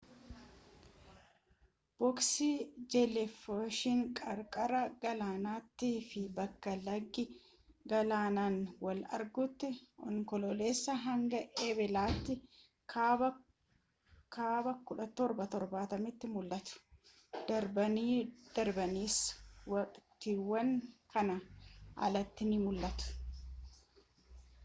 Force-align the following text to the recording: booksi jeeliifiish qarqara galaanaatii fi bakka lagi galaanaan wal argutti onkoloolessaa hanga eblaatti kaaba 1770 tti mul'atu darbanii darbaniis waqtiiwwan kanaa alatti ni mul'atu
booksi 1.97 2.45
jeeliifiish 2.93 3.81
qarqara 4.19 4.79
galaanaatii 5.03 5.91
fi 6.13 6.21
bakka 6.39 6.73
lagi 6.87 7.25
galaanaan 7.91 8.57
wal 8.85 9.03
argutti 9.17 9.69
onkoloolessaa 10.09 10.97
hanga 11.05 11.41
eblaatti 11.69 12.35
kaaba 12.95 13.29
1770 14.41 16.15
tti 16.19 16.33
mul'atu 16.37 16.81
darbanii 17.53 18.19
darbaniis 18.57 19.21
waqtiiwwan 19.75 20.75
kanaa 21.13 21.41
alatti 22.09 22.51
ni 22.53 22.63
mul'atu 22.65 23.17